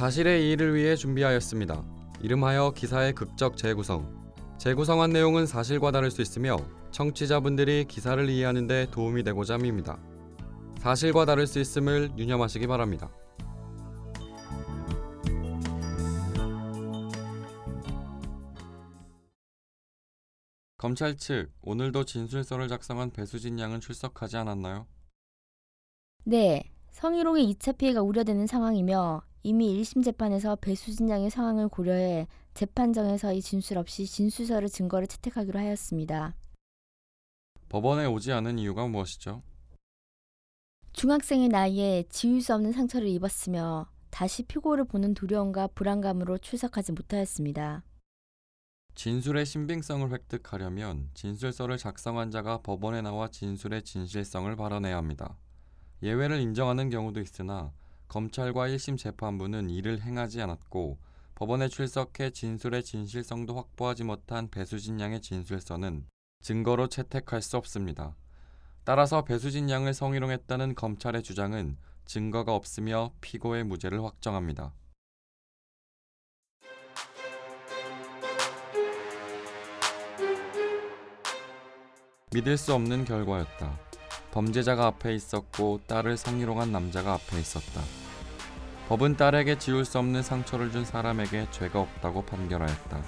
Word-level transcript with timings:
사실의 0.00 0.46
이의를 0.46 0.74
위해 0.74 0.96
준비하였습니다. 0.96 1.84
이름하여 2.22 2.72
기사의 2.74 3.12
극적 3.12 3.58
재구성. 3.58 4.32
재구성한 4.56 5.10
내용은 5.10 5.44
사실과 5.44 5.90
다를 5.90 6.10
수 6.10 6.22
있으며 6.22 6.56
청취자분들이 6.90 7.84
기사를 7.84 8.26
이해하는 8.26 8.66
데 8.66 8.86
도움이 8.90 9.24
되고자 9.24 9.56
합니다. 9.56 9.98
사실과 10.78 11.26
다를 11.26 11.46
수 11.46 11.60
있음을 11.60 12.12
유념하시기 12.16 12.66
바랍니다. 12.66 13.10
검찰 20.78 21.14
측 21.18 21.52
오늘도 21.60 22.06
진술서를 22.06 22.68
작성한 22.68 23.10
배수진 23.10 23.58
양은 23.58 23.80
출석하지 23.80 24.38
않았나요? 24.38 24.86
네, 26.24 26.72
성희롱의 26.92 27.52
2차 27.52 27.76
피해가 27.76 28.00
우려되는 28.00 28.46
상황이며 28.46 29.28
이미 29.42 29.80
1심 29.80 30.04
재판에서 30.04 30.56
배수진 30.56 31.08
양의 31.08 31.30
상황을 31.30 31.68
고려해 31.68 32.26
재판정에서의 32.54 33.40
진술 33.40 33.78
없이 33.78 34.04
진술서를 34.06 34.68
증거로 34.68 35.06
채택하기로 35.06 35.58
하였습니다. 35.58 36.34
법원에 37.68 38.04
오지 38.06 38.32
않은 38.32 38.58
이유가 38.58 38.86
무엇이죠? 38.86 39.42
중학생의 40.92 41.48
나이에 41.48 42.04
지울 42.10 42.42
수 42.42 42.54
없는 42.54 42.72
상처를 42.72 43.08
입었으며 43.08 43.88
다시 44.10 44.42
피고를 44.42 44.84
보는 44.84 45.14
두려움과 45.14 45.68
불안감으로 45.68 46.38
출석하지 46.38 46.92
못하였습니다. 46.92 47.84
진술의 48.96 49.46
신빙성을 49.46 50.10
획득하려면 50.10 51.08
진술서를 51.14 51.78
작성한 51.78 52.30
자가 52.30 52.60
법원에 52.60 53.00
나와 53.00 53.28
진술의 53.28 53.84
진실성을 53.84 54.54
발언해야 54.56 54.96
합니다. 54.96 55.38
예외를 56.02 56.40
인정하는 56.40 56.90
경우도 56.90 57.20
있으나 57.20 57.72
검찰과 58.10 58.66
1심 58.66 58.98
재판부는 58.98 59.70
이를 59.70 60.00
행하지 60.02 60.42
않았고 60.42 60.98
법원에 61.36 61.68
출석해 61.68 62.30
진술의 62.30 62.82
진실성도 62.82 63.54
확보하지 63.54 64.02
못한 64.02 64.50
배수진 64.50 64.98
양의 64.98 65.22
진술서는 65.22 66.06
증거로 66.42 66.88
채택할 66.88 67.40
수 67.40 67.56
없습니다. 67.56 68.16
따라서 68.82 69.22
배수진 69.22 69.70
양을 69.70 69.94
성희롱했다는 69.94 70.74
검찰의 70.74 71.22
주장은 71.22 71.76
증거가 72.04 72.52
없으며 72.52 73.12
피고의 73.20 73.62
무죄를 73.62 74.02
확정합니다. 74.02 74.74
믿을 82.32 82.56
수 82.56 82.74
없는 82.74 83.04
결과였다. 83.04 83.89
범죄자가 84.32 84.86
앞에 84.86 85.14
있었고 85.14 85.80
딸을 85.86 86.16
성희롱한 86.16 86.70
남자가 86.70 87.14
앞에 87.14 87.38
있었다. 87.40 87.80
법은 88.88 89.16
딸에게 89.16 89.58
지울 89.58 89.84
수 89.84 89.98
없는 89.98 90.22
상처를 90.22 90.70
준 90.70 90.84
사람에게 90.84 91.48
죄가 91.50 91.80
없다고 91.80 92.22
판결하였다. 92.22 93.02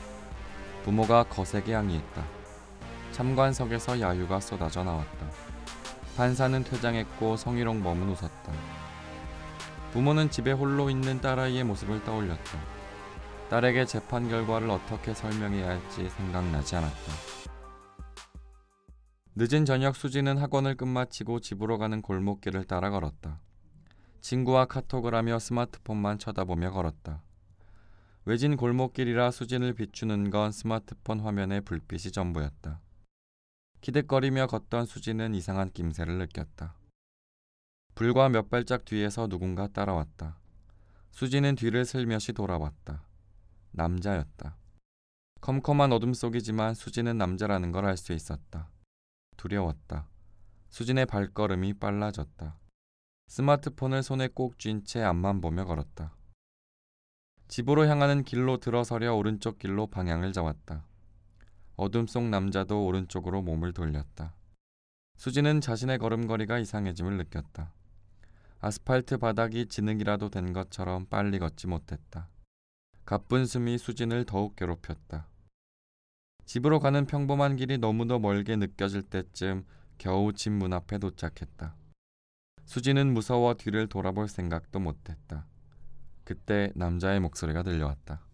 부모가 0.85 1.25
거세게 1.25 1.75
항의했다. 1.75 2.25
참관석에서 3.13 4.01
야유가 4.01 4.41
쏟아져 4.41 4.83
나왔다. 4.83 5.27
판사는 6.17 6.65
퇴장했고 6.65 7.37
성희롱 7.37 7.83
범은 7.83 8.09
웃었다. 8.09 8.53
부모는 9.93 10.31
집에 10.31 10.53
홀로 10.53 10.91
있는 10.91 11.21
딸아이의 11.21 11.65
모습을 11.65 12.03
떠올렸다. 12.05 12.59
딸에게 13.51 13.85
재판 13.85 14.29
결과를 14.29 14.71
어떻게 14.71 15.15
설명해야 15.15 15.69
할지 15.69 16.09
생각나지 16.17 16.77
않았다. 16.77 17.32
늦은 19.35 19.65
저녁 19.65 19.97
수지는 19.97 20.37
학원을 20.37 20.75
끝마치고 20.77 21.41
집으로 21.41 21.79
가는 21.79 22.03
골목길을 22.03 22.65
따라 22.65 22.91
걸었다. 22.91 23.41
친구와 24.21 24.67
카톡을 24.67 25.15
하며 25.15 25.39
스마트폰만 25.39 26.19
쳐다보며 26.19 26.71
걸었다. 26.71 27.23
외진 28.27 28.57
골목길이라 28.57 29.31
수진을 29.31 29.73
비추는 29.73 30.31
건 30.31 30.53
스마트폰 30.53 31.21
화면의 31.21 31.63
불빛이 31.63 32.13
전부였다. 32.13 32.81
키득거리며 33.81 34.49
걷던 34.49 34.85
수지는 34.85 35.35
이상한 35.35 35.71
낌새를 35.73 36.19
느꼈다. 36.19 36.75
불과 37.95 38.29
몇 38.29 38.51
발짝 38.51 38.85
뒤에서 38.85 39.29
누군가 39.29 39.67
따라왔다. 39.67 40.37
수지는 41.11 41.57
뒤를 41.57 41.85
슬며시 41.87 42.35
돌아봤다. 42.35 43.03
남자였다. 43.73 44.57
컴컴한 45.41 45.91
어둠 45.91 46.13
속이지만 46.13 46.75
수지는 46.75 47.17
남자라는 47.17 47.73
걸 47.73 47.87
알 47.87 47.97
수 47.97 48.13
있었다. 48.13 48.69
두려웠다. 49.43 50.07
수진의 50.69 51.07
발걸음이 51.07 51.75
빨라졌다. 51.75 52.57
스마트폰을 53.27 54.05
손에 54.05 54.29
꼭 54.29 54.57
쥔 54.57 54.85
채 54.85 55.03
앞만 55.03 55.41
보며 55.41 55.65
걸었다. 55.65 56.15
집으로 57.49 57.87
향하는 57.87 58.23
길로 58.23 58.59
들어서려 58.59 59.15
오른쪽 59.15 59.59
길로 59.59 59.89
방향을 59.89 60.33
잡았다. 60.33 60.87
어둠 61.77 62.07
속 62.07 62.23
남자도 62.29 62.87
오른쪽으로 62.87 63.43
몸을 63.43 63.73
돌렸다. 63.73 64.37
수진은 65.17 65.61
자신의 65.61 65.99
걸음걸이가 65.99 66.61
이상해짐을 66.61 67.17
느꼈다. 67.17 67.73
아스팔트 68.61 69.19
바닥이 69.19 69.67
진흙이라도 69.67 70.29
된 70.31 70.53
것처럼 70.53 71.07
빨리 71.07 71.41
걷지 71.41 71.67
못했다. 71.67 72.29
가쁜 73.05 73.45
숨이 73.47 73.79
수진을 73.79 74.25
더욱 74.25 74.55
괴롭혔다. 74.55 75.27
집으로 76.45 76.81
가는 76.81 77.07
평범한 77.07 77.57
길이 77.57 77.79
너무도 77.79 78.19
멀게 78.19 78.57
느껴질 78.57 79.03
때쯤 79.03 79.65
겨우 79.99 80.33
집 80.33 80.51
문 80.51 80.73
앞에 80.73 80.99
도착했다. 80.99 81.77
수지는 82.65 83.13
무서워 83.15 83.55
뒤를 83.55 83.89
돌아볼 83.89 84.29
생각도 84.29 84.81
못했다. 84.81 85.47
그때 86.25 86.73
남자의 86.75 87.21
목소리가 87.21 87.63
들려왔다. 87.63 88.25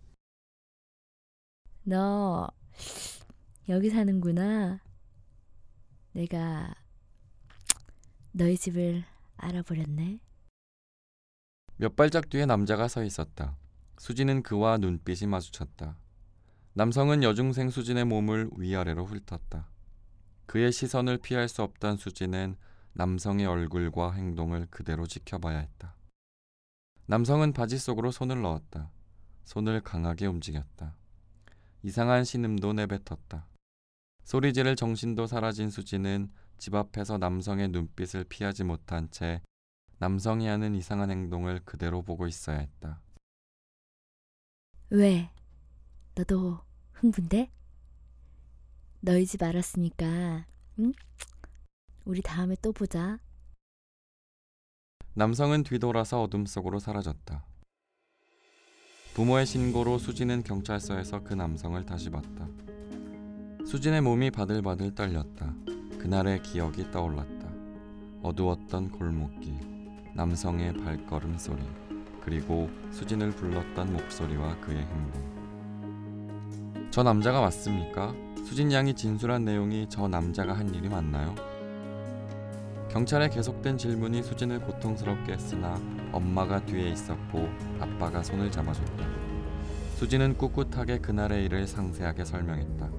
너 1.84 2.48
여기 3.68 3.90
사는구나. 3.90 4.80
내가 6.12 6.74
너희 8.32 8.56
집을 8.56 9.04
알아버렸네. 9.36 10.20
몇 11.76 11.96
발짝 11.96 12.28
뒤에 12.28 12.46
남자가 12.46 12.88
서 12.88 13.04
있었다. 13.04 13.56
수지는 13.98 14.42
그와 14.42 14.78
눈빛이 14.78 15.28
마주쳤다. 15.28 15.96
남성은 16.78 17.24
여중생 17.24 17.70
수진의 17.70 18.04
몸을 18.04 18.50
위아래로 18.56 19.04
훑었다. 19.04 19.68
그의 20.46 20.70
시선을 20.70 21.18
피할 21.18 21.48
수 21.48 21.64
없던 21.64 21.96
수진은 21.96 22.54
남성의 22.92 23.46
얼굴과 23.46 24.12
행동을 24.12 24.68
그대로 24.70 25.04
지켜봐야 25.04 25.58
했다. 25.58 25.96
남성은 27.06 27.52
바지 27.52 27.78
속으로 27.78 28.12
손을 28.12 28.42
넣었다. 28.42 28.92
손을 29.42 29.80
강하게 29.80 30.26
움직였다. 30.26 30.94
이상한 31.82 32.22
신음도 32.22 32.74
내뱉었다. 32.74 33.48
소리 34.22 34.52
지를 34.52 34.76
정신도 34.76 35.26
사라진 35.26 35.70
수지는 35.70 36.30
집 36.58 36.76
앞에서 36.76 37.18
남성의 37.18 37.70
눈빛을 37.70 38.22
피하지 38.22 38.62
못한 38.62 39.10
채 39.10 39.42
남성이 39.98 40.46
하는 40.46 40.76
이상한 40.76 41.10
행동을 41.10 41.58
그대로 41.64 42.02
보고 42.02 42.28
있어야 42.28 42.58
했다. 42.58 43.00
왜? 44.90 45.32
너도 46.14 46.67
흥분돼? 47.00 47.50
너희 49.00 49.24
집 49.24 49.42
알았으니까, 49.42 50.46
응? 50.80 50.92
우리 52.04 52.20
다음에 52.22 52.56
또 52.60 52.72
보자. 52.72 53.18
남성은 55.14 55.62
뒤돌아서 55.62 56.22
어둠 56.22 56.44
속으로 56.44 56.80
사라졌다. 56.80 57.44
부모의 59.14 59.46
신고로 59.46 59.98
수진은 59.98 60.42
경찰서에서 60.42 61.22
그 61.22 61.34
남성을 61.34 61.84
다시 61.86 62.10
봤다. 62.10 62.48
수진의 63.64 64.00
몸이 64.00 64.32
바들바들 64.32 64.94
떨렸다. 64.94 65.54
그날의 66.00 66.42
기억이 66.42 66.90
떠올랐다. 66.90 67.48
어두웠던 68.22 68.90
골목길, 68.90 69.54
남성의 70.14 70.74
발걸음 70.74 71.38
소리, 71.38 71.62
그리고 72.22 72.68
수진을 72.90 73.30
불렀던 73.36 73.92
목소리와 73.92 74.60
그의 74.60 74.78
행동. 74.78 75.37
저 76.98 77.04
남자가 77.04 77.40
맞습니까? 77.40 78.12
수진 78.44 78.72
양이 78.72 78.92
진술한 78.92 79.44
내용이 79.44 79.86
저 79.88 80.08
남자가 80.08 80.52
한 80.52 80.74
일이 80.74 80.88
맞나요? 80.88 81.32
경찰의 82.90 83.30
계속된 83.30 83.78
질문이 83.78 84.24
수진을 84.24 84.62
고통스럽게 84.62 85.34
했으나 85.34 85.80
엄마가 86.10 86.66
뒤에 86.66 86.88
있었고 86.88 87.48
아빠가 87.78 88.20
손을 88.20 88.50
잡아줬다. 88.50 89.06
수진은 89.94 90.38
꿋꿋하게 90.38 90.98
그날의 90.98 91.44
일을 91.44 91.68
상세하게 91.68 92.24
설명했다. 92.24 92.90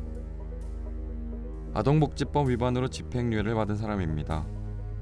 아동복지법 1.74 2.48
위반으로 2.52 2.88
집행유예를 2.88 3.54
받은 3.54 3.76
사람입니다. 3.76 4.46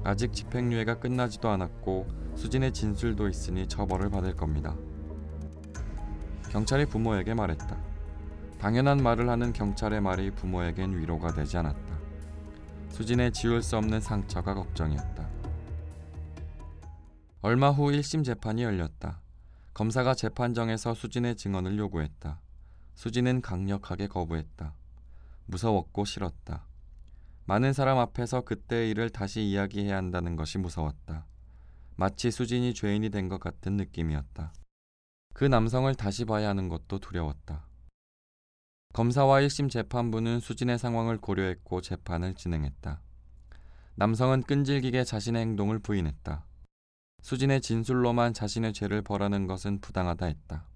아직 0.02 0.32
집행유예가 0.32 0.98
끝나지도 0.98 1.48
않았고 1.48 2.08
수진의 2.34 2.72
진술도 2.72 3.28
있으니 3.28 3.68
처벌을 3.68 4.10
받을 4.10 4.34
겁니다. 4.34 4.74
경찰이 6.50 6.86
부모에게 6.86 7.34
말했다. 7.34 7.87
당연한 8.58 9.02
말을 9.02 9.28
하는 9.28 9.52
경찰의 9.52 10.00
말이 10.00 10.30
부모에겐 10.32 10.98
위로가 10.98 11.32
되지 11.32 11.58
않았다. 11.58 11.98
수진의 12.90 13.32
지울 13.32 13.62
수 13.62 13.76
없는 13.76 14.00
상처가 14.00 14.54
걱정이었다. 14.54 15.28
얼마 17.40 17.70
후 17.70 17.86
1심 17.92 18.24
재판이 18.24 18.64
열렸다. 18.64 19.20
검사가 19.74 20.14
재판정에서 20.14 20.94
수진의 20.94 21.36
증언을 21.36 21.78
요구했다. 21.78 22.40
수진은 22.96 23.42
강력하게 23.42 24.08
거부했다. 24.08 24.74
무서웠고 25.46 26.04
싫었다. 26.04 26.66
많은 27.44 27.72
사람 27.72 27.98
앞에서 27.98 28.40
그때의 28.40 28.90
일을 28.90 29.10
다시 29.10 29.42
이야기해야 29.42 29.96
한다는 29.96 30.34
것이 30.34 30.58
무서웠다. 30.58 31.26
마치 31.94 32.32
수진이 32.32 32.74
죄인이 32.74 33.08
된 33.10 33.28
것 33.28 33.38
같은 33.38 33.76
느낌이었다. 33.76 34.52
그 35.32 35.44
남성을 35.44 35.94
다시 35.94 36.24
봐야 36.24 36.48
하는 36.48 36.68
것도 36.68 36.98
두려웠다. 36.98 37.67
검사와 38.98 39.42
1심 39.42 39.70
재판부는 39.70 40.40
수진의 40.40 40.76
상황을 40.76 41.18
고려했고 41.18 41.82
재판을 41.82 42.34
진행했다. 42.34 43.00
남성은 43.94 44.42
끈질기게 44.42 45.04
자신의 45.04 45.40
행동을 45.40 45.78
부인했다. 45.78 46.44
수진의 47.22 47.60
진술로만 47.60 48.34
자신의 48.34 48.72
죄를 48.72 49.02
벌하는 49.02 49.46
것은 49.46 49.80
부당하다 49.80 50.26
했다. 50.26 50.66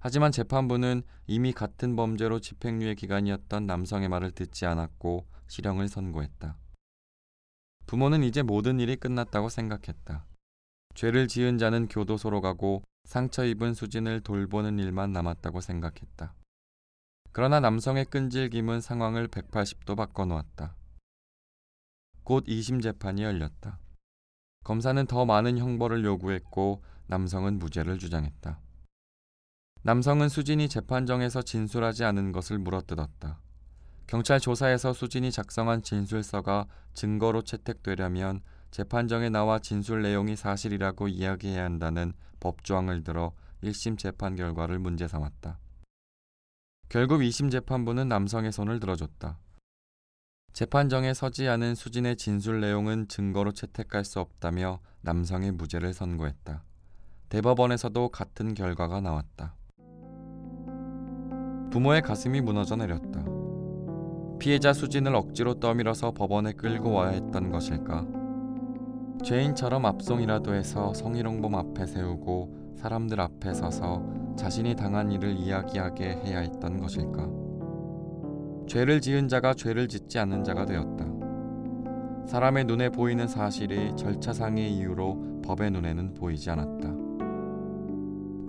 하지만 0.00 0.32
재판부는 0.32 1.02
이미 1.26 1.52
같은 1.52 1.94
범죄로 1.94 2.40
집행유예 2.40 2.94
기간이었던 2.94 3.66
남성의 3.66 4.08
말을 4.08 4.30
듣지 4.30 4.64
않았고 4.64 5.26
실형을 5.48 5.88
선고했다. 5.88 6.56
부모는 7.84 8.22
이제 8.22 8.40
모든 8.40 8.80
일이 8.80 8.96
끝났다고 8.96 9.50
생각했다. 9.50 10.24
죄를 10.94 11.28
지은 11.28 11.58
자는 11.58 11.88
교도소로 11.88 12.40
가고 12.40 12.82
상처 13.04 13.44
입은 13.44 13.74
수진을 13.74 14.22
돌보는 14.22 14.78
일만 14.78 15.12
남았다고 15.12 15.60
생각했다. 15.60 16.34
그러나 17.36 17.60
남성의 17.60 18.06
끈질김은 18.06 18.80
상황을 18.80 19.28
180도 19.28 19.94
바꿔놓았다. 19.94 20.74
곧 22.24 22.46
2심 22.46 22.82
재판이 22.82 23.24
열렸다. 23.24 23.78
검사는 24.64 25.06
더 25.06 25.26
많은 25.26 25.58
형벌을 25.58 26.02
요구했고 26.02 26.82
남성은 27.08 27.58
무죄를 27.58 27.98
주장했다. 27.98 28.58
남성은 29.82 30.30
수진이 30.30 30.70
재판정에서 30.70 31.42
진술하지 31.42 32.04
않은 32.04 32.32
것을 32.32 32.56
물어뜯었다. 32.56 33.38
경찰 34.06 34.40
조사에서 34.40 34.94
수진이 34.94 35.30
작성한 35.30 35.82
진술서가 35.82 36.64
증거로 36.94 37.42
채택되려면 37.42 38.40
재판정에 38.70 39.28
나와 39.28 39.58
진술 39.58 40.00
내용이 40.00 40.36
사실이라고 40.36 41.08
이야기해야 41.08 41.64
한다는 41.64 42.14
법조항을 42.40 43.04
들어 43.04 43.32
1심 43.62 43.98
재판 43.98 44.36
결과를 44.36 44.78
문제 44.78 45.06
삼았다. 45.06 45.58
결국 46.88 47.18
2심 47.18 47.50
재판부는 47.50 48.08
남성의 48.08 48.52
손을 48.52 48.78
들어줬다. 48.78 49.38
재판정에 50.52 51.14
서지 51.14 51.48
않은 51.48 51.74
수진의 51.74 52.16
진술 52.16 52.60
내용은 52.60 53.08
증거로 53.08 53.52
채택할 53.52 54.04
수 54.04 54.20
없다며 54.20 54.78
남성의 55.00 55.52
무죄를 55.52 55.92
선고했다. 55.92 56.62
대법원에서도 57.28 58.08
같은 58.10 58.54
결과가 58.54 59.00
나왔다. 59.00 59.56
부모의 61.72 62.02
가슴이 62.02 62.40
무너져 62.40 62.76
내렸다. 62.76 63.24
피해자 64.38 64.72
수진을 64.72 65.14
억지로 65.16 65.58
떠밀어서 65.58 66.12
법원에 66.12 66.52
끌고 66.52 66.92
와야 66.92 67.10
했던 67.10 67.50
것일까? 67.50 68.06
죄인처럼 69.24 69.84
압송이라도 69.84 70.54
해서 70.54 70.94
성희롱범 70.94 71.54
앞에 71.54 71.84
세우고 71.84 72.76
사람들 72.76 73.20
앞에 73.20 73.54
서서 73.54 74.25
자신이 74.36 74.76
당한 74.76 75.10
일을 75.10 75.30
이야기하게 75.32 76.20
해야 76.24 76.40
했던 76.40 76.78
것일까? 76.78 77.28
죄를 78.66 79.00
지은 79.00 79.28
자가 79.28 79.54
죄를 79.54 79.88
짓지 79.88 80.18
않는 80.18 80.44
자가 80.44 80.66
되었다. 80.66 81.06
사람의 82.26 82.64
눈에 82.64 82.90
보이는 82.90 83.26
사실이 83.26 83.96
절차상의 83.96 84.72
이유로 84.76 85.42
법의 85.44 85.70
눈에는 85.70 86.14
보이지 86.14 86.50
않았다. 86.50 86.88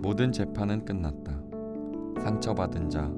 모든 0.00 0.32
재판은 0.32 0.84
끝났다. 0.84 1.32
상처받은 2.22 2.90
자, 2.90 3.10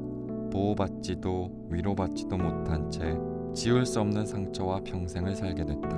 보호받지도 0.52 1.68
위로받지도 1.70 2.36
못한 2.36 2.90
채 2.90 3.16
지울 3.54 3.86
수 3.86 4.00
없는 4.00 4.26
상처와 4.26 4.80
평생을 4.84 5.34
살게 5.34 5.64
됐다. 5.64 5.88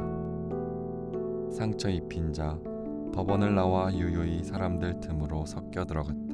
상처 1.50 1.90
입힌 1.90 2.32
자, 2.32 2.58
법원을 3.12 3.54
나와 3.54 3.92
유유히 3.92 4.42
사람들 4.42 5.00
틈으로 5.00 5.44
섞여 5.44 5.84
들어갔다. 5.84 6.31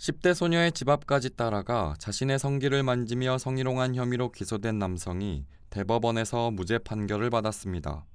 10대 0.00 0.32
소녀의 0.32 0.72
집 0.72 0.88
앞까지 0.88 1.36
따라가 1.36 1.94
자신의 1.98 2.38
성기를 2.38 2.82
만지며 2.82 3.36
성희롱한 3.36 3.94
혐의로 3.94 4.32
기소된 4.32 4.78
남성이 4.78 5.44
대법원에서 5.68 6.52
무죄 6.52 6.78
판결을 6.78 7.28
받았습니다. 7.28 8.06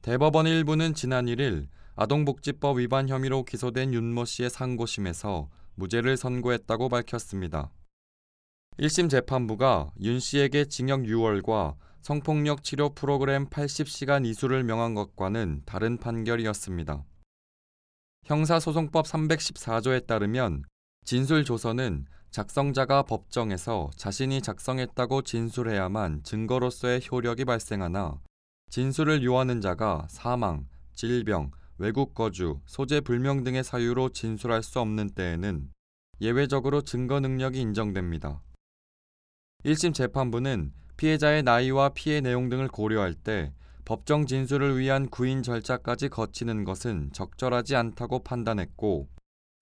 대법원 0.00 0.46
일부는 0.46 0.94
지난 0.94 1.26
1일 1.26 1.66
아동복지법 1.94 2.78
위반 2.78 3.06
혐의로 3.10 3.44
기소된 3.44 3.92
윤모 3.92 4.24
씨의 4.24 4.48
상고심에서 4.48 5.50
무죄를 5.74 6.16
선고했다고 6.16 6.88
밝혔습니다. 6.88 7.70
1심 8.78 9.10
재판부가 9.10 9.92
윤 10.00 10.20
씨에게 10.20 10.64
징역 10.64 11.02
6월과 11.02 11.76
성폭력 12.00 12.64
치료 12.64 12.94
프로그램 12.94 13.46
80시간 13.50 14.24
이수를 14.24 14.64
명한 14.64 14.94
것과는 14.94 15.64
다른 15.66 15.98
판결이었습니다. 15.98 17.04
형사소송법 18.24 19.06
314조에 19.06 20.06
따르면 20.06 20.62
진술 21.04 21.44
조서는 21.44 22.06
작성자가 22.30 23.02
법정에서 23.02 23.90
자신이 23.96 24.40
작성했다고 24.40 25.22
진술해야만 25.22 26.22
증거로서의 26.22 27.02
효력이 27.10 27.44
발생하나 27.44 28.20
진술을 28.70 29.24
요하는 29.24 29.60
자가 29.60 30.06
사망, 30.08 30.68
질병, 30.94 31.50
외국 31.78 32.14
거주, 32.14 32.60
소재 32.64 33.00
불명 33.00 33.42
등의 33.42 33.64
사유로 33.64 34.10
진술할 34.10 34.62
수 34.62 34.78
없는 34.78 35.10
때에는 35.10 35.68
예외적으로 36.20 36.82
증거 36.82 37.18
능력이 37.18 37.60
인정됩니다. 37.60 38.40
1심 39.64 39.92
재판부는 39.92 40.72
피해자의 40.96 41.42
나이와 41.42 41.88
피해 41.88 42.20
내용 42.20 42.48
등을 42.48 42.68
고려할 42.68 43.14
때 43.14 43.52
법정 43.84 44.26
진술을 44.26 44.78
위한 44.78 45.08
구인 45.08 45.42
절차까지 45.42 46.08
거치는 46.08 46.64
것은 46.64 47.10
적절하지 47.12 47.74
않다고 47.74 48.20
판단했고 48.20 49.08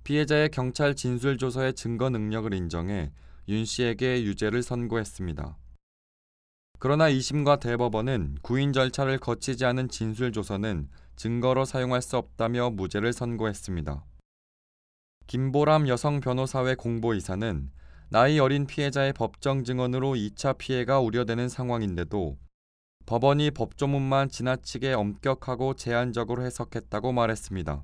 피해자의 0.04 0.50
경찰 0.50 0.94
진술 0.94 1.38
조서의 1.38 1.74
증거 1.74 2.10
능력을 2.10 2.52
인정해 2.52 3.12
윤 3.48 3.64
씨에게 3.64 4.22
유죄를 4.24 4.62
선고했습니다. 4.62 5.56
그러나 6.78 7.10
2심과 7.10 7.60
대법원은 7.60 8.38
구인 8.42 8.72
절차를 8.72 9.18
거치지 9.18 9.64
않은 9.64 9.88
진술 9.88 10.32
조서는 10.32 10.88
증거로 11.16 11.64
사용할 11.64 12.00
수 12.00 12.16
없다며 12.16 12.70
무죄를 12.70 13.12
선고했습니다. 13.12 14.04
김보람 15.26 15.88
여성 15.88 16.20
변호사회 16.20 16.74
공보이사는 16.74 17.70
나이 18.08 18.38
어린 18.38 18.66
피해자의 18.66 19.12
법정 19.12 19.64
증언으로 19.64 20.14
2차 20.14 20.58
피해가 20.58 21.00
우려되는 21.00 21.48
상황인데도 21.48 22.38
법원이 23.10 23.50
법조문만 23.50 24.28
지나치게 24.28 24.92
엄격하고 24.92 25.74
제한적으로 25.74 26.44
해석했다고 26.44 27.10
말했습니다. 27.10 27.82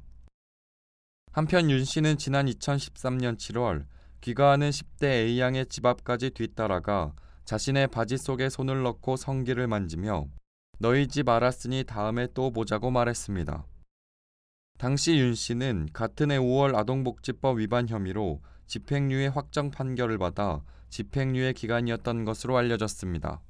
한편 1.32 1.68
윤 1.68 1.84
씨는 1.84 2.16
지난 2.16 2.46
2013년 2.46 3.36
7월 3.36 3.86
귀가하는 4.20 4.70
10대 4.70 5.06
A양의 5.06 5.66
집 5.66 5.84
앞까지 5.84 6.30
뒤따라가 6.30 7.12
자신의 7.44 7.88
바지 7.88 8.18
속에 8.18 8.48
손을 8.48 8.84
넣고 8.84 9.16
성기를 9.16 9.66
만지며 9.66 10.28
너희 10.78 11.08
집 11.08 11.28
알았으니 11.28 11.82
다음에 11.82 12.28
또 12.32 12.52
보자고 12.52 12.92
말했습니다. 12.92 13.66
당시 14.78 15.18
윤 15.18 15.34
씨는 15.34 15.88
같은 15.92 16.30
해 16.30 16.38
5월 16.38 16.76
아동복지법 16.76 17.58
위반 17.58 17.88
혐의로 17.88 18.42
집행유예 18.68 19.26
확정 19.26 19.72
판결을 19.72 20.18
받아 20.18 20.62
집행유예 20.90 21.54
기간이었던 21.54 22.24
것으로 22.24 22.56
알려졌습니다. 22.58 23.40